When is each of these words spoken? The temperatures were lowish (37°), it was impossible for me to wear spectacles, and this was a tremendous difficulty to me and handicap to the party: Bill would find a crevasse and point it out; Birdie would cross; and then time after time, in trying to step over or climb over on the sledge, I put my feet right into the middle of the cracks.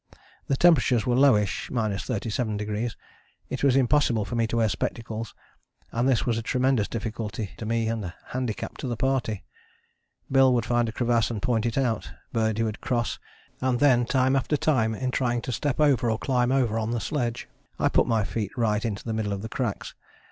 The 0.47 0.57
temperatures 0.57 1.05
were 1.05 1.13
lowish 1.15 1.69
(37°), 1.69 2.95
it 3.51 3.63
was 3.63 3.75
impossible 3.75 4.25
for 4.25 4.33
me 4.33 4.47
to 4.47 4.57
wear 4.57 4.67
spectacles, 4.67 5.35
and 5.91 6.09
this 6.09 6.25
was 6.25 6.39
a 6.39 6.41
tremendous 6.41 6.87
difficulty 6.87 7.51
to 7.57 7.67
me 7.67 7.87
and 7.87 8.11
handicap 8.29 8.77
to 8.77 8.87
the 8.87 8.97
party: 8.97 9.43
Bill 10.31 10.55
would 10.55 10.65
find 10.65 10.89
a 10.89 10.91
crevasse 10.91 11.29
and 11.29 11.39
point 11.39 11.67
it 11.67 11.77
out; 11.77 12.13
Birdie 12.33 12.63
would 12.63 12.81
cross; 12.81 13.19
and 13.61 13.79
then 13.79 14.07
time 14.07 14.35
after 14.35 14.57
time, 14.57 14.95
in 14.95 15.11
trying 15.11 15.39
to 15.43 15.51
step 15.51 15.79
over 15.79 16.09
or 16.09 16.17
climb 16.17 16.51
over 16.51 16.79
on 16.79 16.89
the 16.89 16.99
sledge, 16.99 17.47
I 17.77 17.87
put 17.87 18.07
my 18.07 18.23
feet 18.23 18.57
right 18.57 18.83
into 18.83 19.03
the 19.03 19.13
middle 19.13 19.33
of 19.33 19.43
the 19.43 19.49
cracks. 19.49 19.93